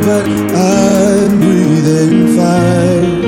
[0.00, 3.22] but I'm breathing fine.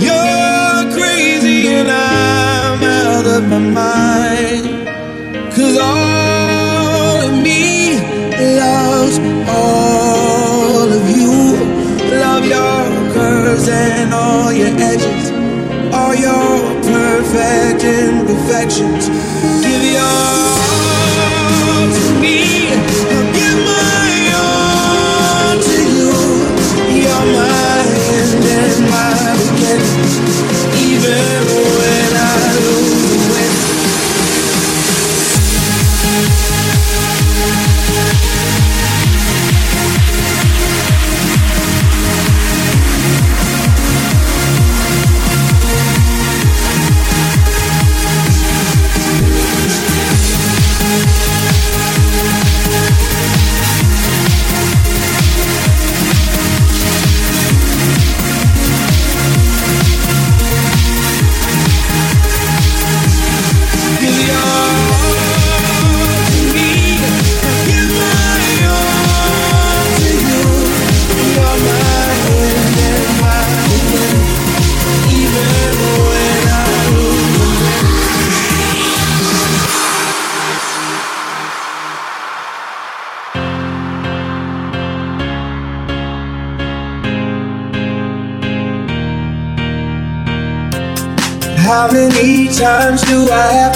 [0.00, 4.64] You're crazy, and I'm out of my mind.
[5.54, 7.98] Cause all of me
[8.58, 9.18] loves
[9.48, 11.32] all of you.
[12.24, 15.30] Love your curves and all your edges,
[15.92, 19.08] all your perfect imperfections.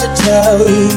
[0.02, 0.90] To tell you?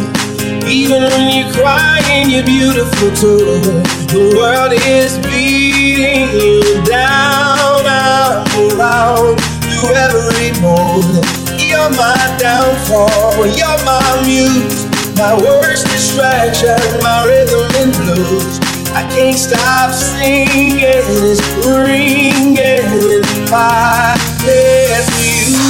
[0.66, 3.62] Even when you're crying, you're beautiful too.
[4.10, 11.22] The world is beating you down, I'm around through every mood.
[11.62, 18.58] You're my downfall, you're my muse, my worst distraction, my rhythm and blues.
[18.96, 23.22] I can't stop singing, it's ringing in
[23.52, 25.62] my head for you.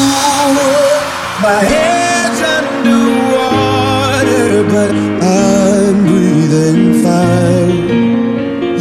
[1.43, 2.24] My head's
[4.63, 7.67] but I'm breathing fire.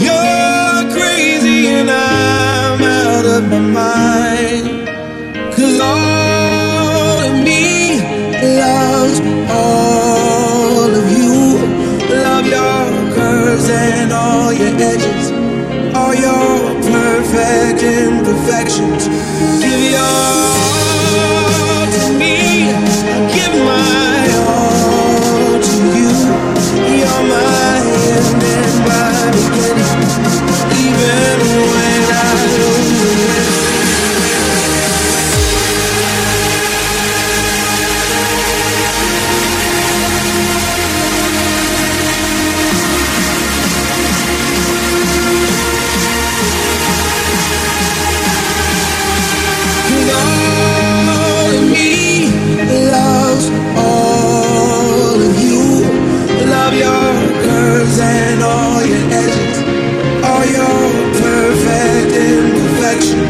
[0.04, 4.86] You're crazy and I'm out of my mind.
[5.56, 7.98] Cause all of me
[8.60, 9.18] loves
[9.50, 11.58] all of you.
[12.22, 15.32] Love your curves and all your edges,
[15.96, 19.08] all your perfect imperfections.
[19.60, 21.43] Give your
[30.96, 31.53] even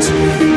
[0.00, 0.53] Street.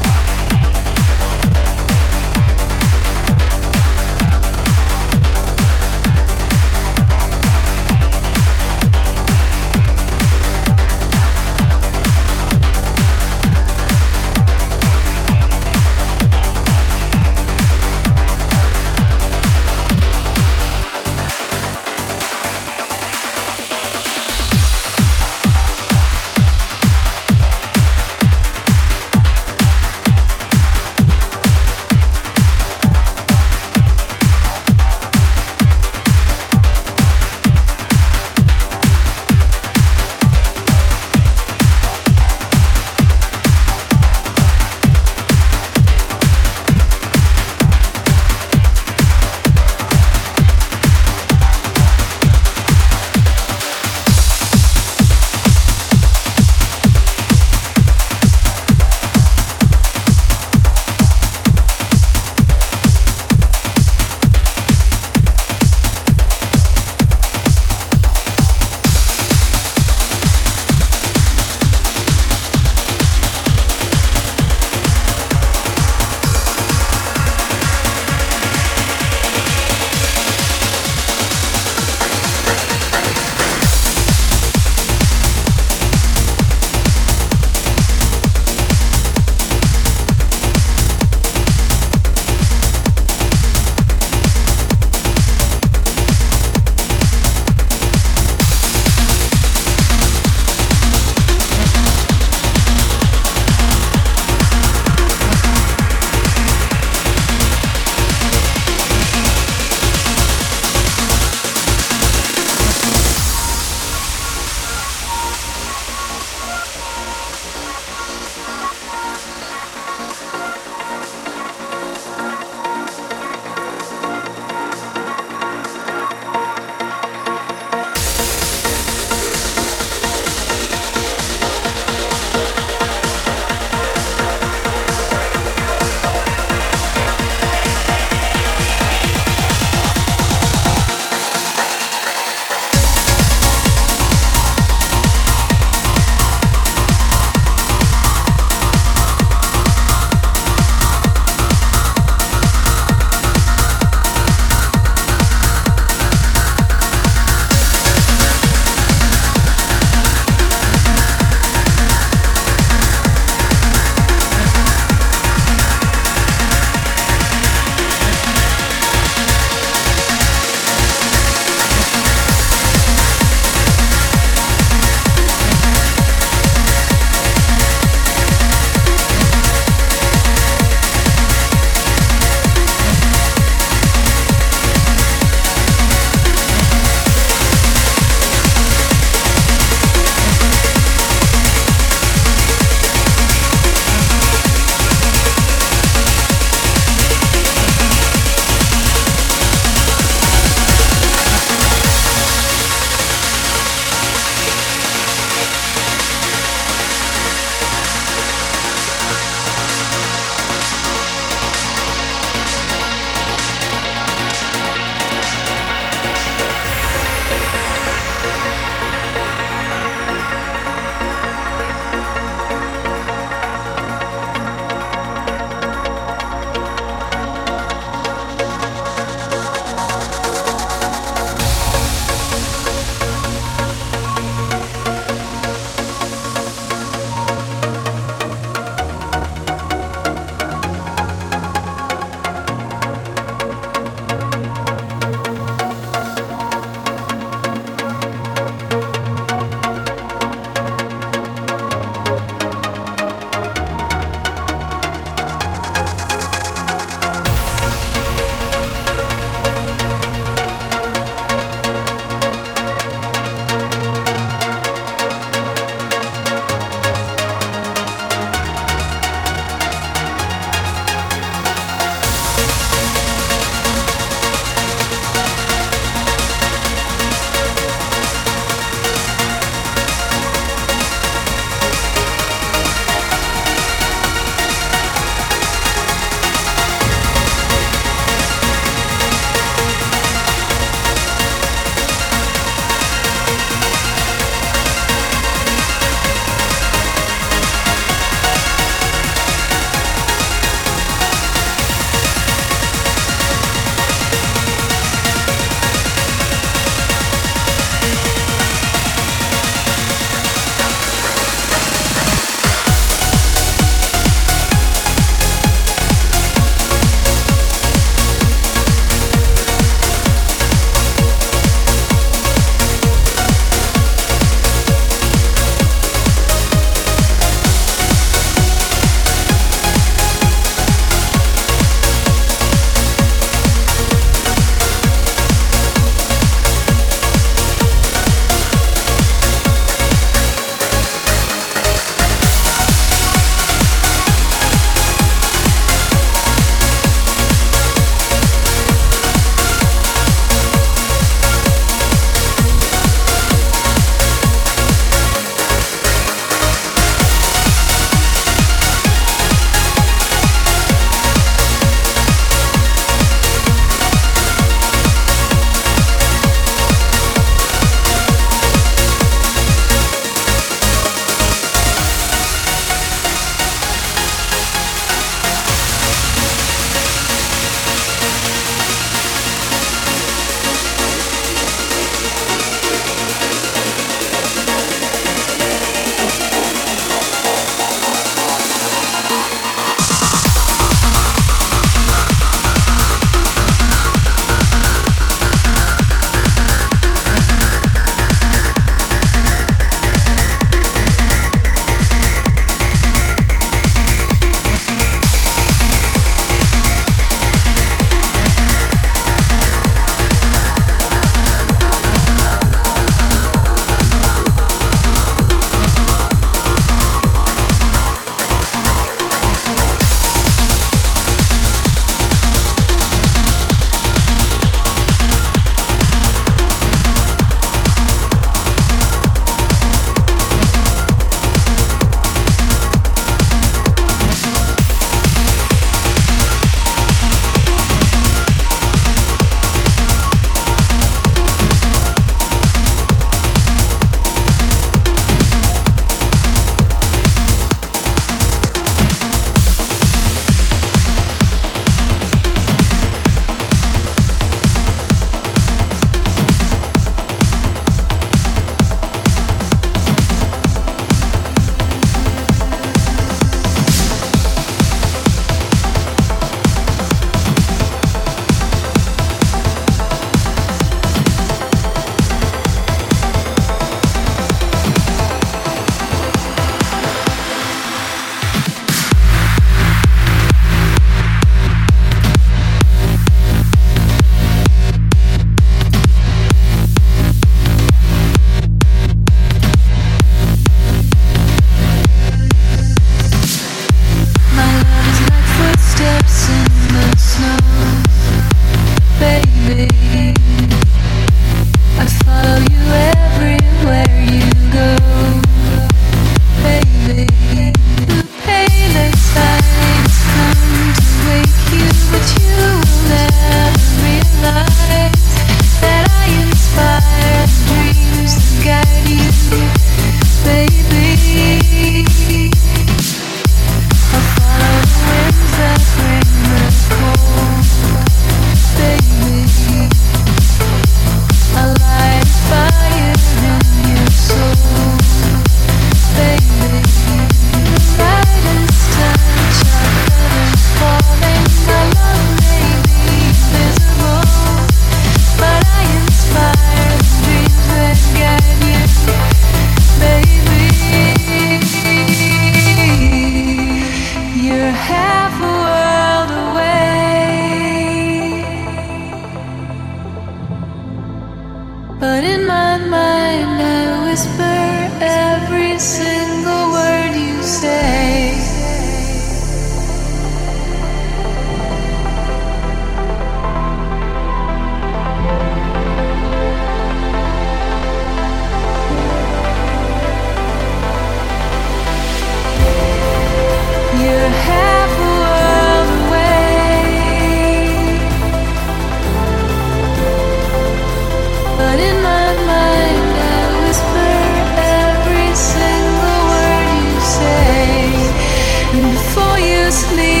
[599.51, 600.00] Thank